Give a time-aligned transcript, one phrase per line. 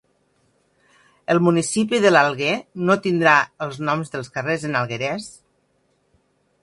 [1.33, 2.55] El municipi de l'Alguer
[2.87, 3.35] no tindrà
[3.67, 5.29] els noms dels carrers en alguerès